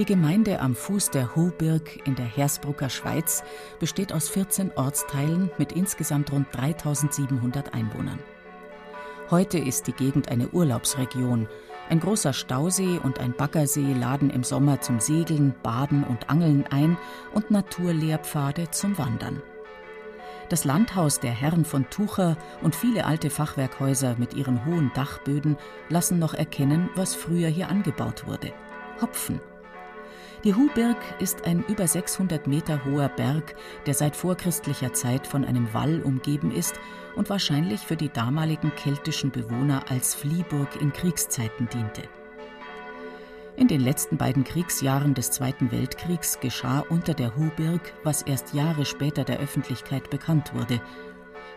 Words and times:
Die 0.00 0.06
Gemeinde 0.06 0.60
am 0.60 0.74
Fuß 0.74 1.10
der 1.10 1.36
Hubirg 1.36 2.06
in 2.06 2.14
der 2.14 2.24
Hersbrucker 2.24 2.88
Schweiz 2.88 3.44
besteht 3.80 4.14
aus 4.14 4.30
14 4.30 4.72
Ortsteilen 4.74 5.50
mit 5.58 5.72
insgesamt 5.72 6.32
rund 6.32 6.46
3700 6.52 7.74
Einwohnern. 7.74 8.18
Heute 9.30 9.58
ist 9.58 9.88
die 9.88 9.92
Gegend 9.92 10.30
eine 10.30 10.48
Urlaubsregion. 10.48 11.48
Ein 11.90 12.00
großer 12.00 12.32
Stausee 12.32 12.98
und 13.02 13.20
ein 13.20 13.34
Baggersee 13.34 13.92
laden 13.92 14.30
im 14.30 14.42
Sommer 14.42 14.80
zum 14.80 15.00
Segeln, 15.00 15.54
Baden 15.62 16.02
und 16.04 16.30
Angeln 16.30 16.64
ein 16.70 16.96
und 17.34 17.50
Naturlehrpfade 17.50 18.70
zum 18.70 18.96
Wandern. 18.96 19.42
Das 20.48 20.64
Landhaus 20.64 21.20
der 21.20 21.32
Herren 21.32 21.66
von 21.66 21.90
Tucher 21.90 22.38
und 22.62 22.74
viele 22.74 23.04
alte 23.04 23.28
Fachwerkhäuser 23.28 24.16
mit 24.18 24.32
ihren 24.32 24.64
hohen 24.64 24.92
Dachböden 24.94 25.58
lassen 25.90 26.18
noch 26.18 26.32
erkennen, 26.32 26.88
was 26.94 27.14
früher 27.14 27.48
hier 27.48 27.68
angebaut 27.68 28.26
wurde. 28.26 28.54
Hopfen 29.02 29.42
die 30.44 30.54
Hubirg 30.54 30.96
ist 31.18 31.44
ein 31.44 31.64
über 31.68 31.86
600 31.86 32.46
Meter 32.46 32.84
hoher 32.84 33.08
Berg, 33.10 33.54
der 33.86 33.94
seit 33.94 34.16
vorchristlicher 34.16 34.92
Zeit 34.94 35.26
von 35.26 35.44
einem 35.44 35.72
Wall 35.74 36.00
umgeben 36.02 36.50
ist 36.50 36.80
und 37.14 37.28
wahrscheinlich 37.28 37.80
für 37.80 37.96
die 37.96 38.08
damaligen 38.08 38.74
keltischen 38.74 39.30
Bewohner 39.30 39.84
als 39.90 40.14
Fliehburg 40.14 40.80
in 40.80 40.92
Kriegszeiten 40.92 41.68
diente. 41.68 42.02
In 43.56 43.68
den 43.68 43.82
letzten 43.82 44.16
beiden 44.16 44.44
Kriegsjahren 44.44 45.12
des 45.12 45.30
Zweiten 45.30 45.70
Weltkriegs 45.70 46.40
geschah 46.40 46.80
unter 46.88 47.12
der 47.12 47.36
Hubirg, 47.36 47.92
was 48.02 48.22
erst 48.22 48.54
Jahre 48.54 48.86
später 48.86 49.24
der 49.24 49.40
Öffentlichkeit 49.40 50.08
bekannt 50.08 50.54
wurde. 50.54 50.80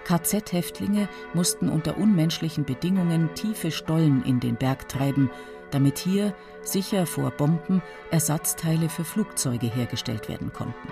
KZ-Häftlinge 0.03 1.07
mussten 1.33 1.69
unter 1.69 1.97
unmenschlichen 1.97 2.65
Bedingungen 2.65 3.33
tiefe 3.35 3.71
Stollen 3.71 4.25
in 4.25 4.41
den 4.41 4.57
Berg 4.57 4.89
treiben, 4.89 5.29
damit 5.73 5.97
hier, 5.97 6.33
sicher 6.61 7.05
vor 7.05 7.31
Bomben, 7.31 7.81
Ersatzteile 8.11 8.89
für 8.89 9.03
Flugzeuge 9.03 9.67
hergestellt 9.67 10.29
werden 10.29 10.53
konnten. 10.53 10.89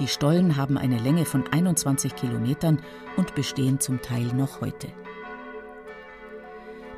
Die 0.00 0.08
Stollen 0.08 0.56
haben 0.56 0.76
eine 0.76 0.98
Länge 0.98 1.24
von 1.24 1.44
21 1.52 2.16
Kilometern 2.16 2.82
und 3.16 3.34
bestehen 3.34 3.78
zum 3.78 4.02
Teil 4.02 4.26
noch 4.34 4.60
heute. 4.60 4.88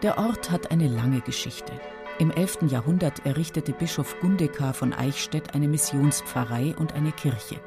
Der 0.02 0.18
Ort 0.18 0.50
hat 0.50 0.70
eine 0.70 0.88
lange 0.88 1.20
Geschichte. 1.20 1.72
Im 2.18 2.30
11. 2.30 2.70
Jahrhundert 2.70 3.26
errichtete 3.26 3.72
Bischof 3.72 4.18
Gundekar 4.20 4.72
von 4.72 4.94
Eichstätt 4.94 5.54
eine 5.54 5.68
Missionspfarrei 5.68 6.74
und 6.78 6.94
eine 6.94 7.12
Kirche. 7.12 7.60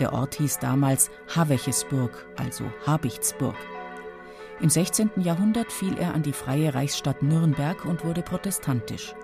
Der 0.00 0.12
Ort 0.12 0.36
hieß 0.36 0.58
damals 0.60 1.10
Havechesburg, 1.34 2.26
also 2.36 2.64
Habichtsburg. 2.86 3.56
Im 4.60 4.68
16. 4.68 5.10
Jahrhundert 5.18 5.70
fiel 5.70 5.96
er 5.98 6.14
an 6.14 6.22
die 6.22 6.32
freie 6.32 6.74
Reichsstadt 6.74 7.22
Nürnberg 7.22 7.84
und 7.84 8.04
wurde 8.04 8.22
protestantisch. 8.22 9.14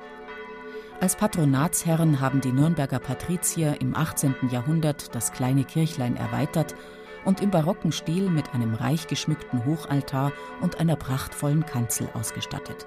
Als 1.01 1.17
Patronatsherren 1.17 2.21
haben 2.21 2.41
die 2.41 2.53
Nürnberger 2.53 3.01
Patrizier 3.01 3.81
im 3.81 3.97
18. 3.97 4.37
Jahrhundert 4.51 5.13
das 5.13 5.33
kleine 5.33 5.65
Kirchlein 5.65 6.17
erweitert 6.17 6.77
und 7.25 7.41
im 7.41 7.51
barocken 7.51 7.91
Stil 7.91 8.31
mit 8.31 8.55
einem 8.55 8.75
reich 8.75 9.09
geschmückten 9.09 9.65
Hochaltar 9.65 10.31
und 10.61 10.79
einer 10.79 10.95
prachtvollen 10.95 11.67
Kanzel 11.67 12.09
ausgestattet. 12.15 12.87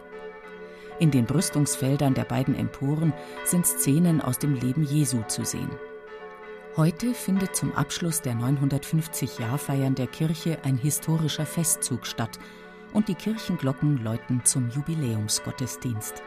In 0.99 1.11
den 1.11 1.25
Brüstungsfeldern 1.25 2.13
der 2.13 2.23
beiden 2.23 2.55
Emporen 2.55 3.13
sind 3.43 3.67
Szenen 3.67 4.21
aus 4.21 4.39
dem 4.39 4.53
Leben 4.53 4.83
Jesu 4.83 5.21
zu 5.27 5.43
sehen. 5.43 5.69
Heute 6.77 7.15
findet 7.15 7.55
zum 7.55 7.73
Abschluss 7.73 8.21
der 8.21 8.33
950-Jahrfeiern 8.33 9.95
der 9.95 10.05
Kirche 10.05 10.59
ein 10.63 10.77
historischer 10.77 11.47
Festzug 11.47 12.05
statt 12.05 12.37
und 12.93 13.07
die 13.07 13.15
Kirchenglocken 13.15 13.97
läuten 14.03 14.45
zum 14.45 14.69
Jubiläumsgottesdienst. 14.69 16.21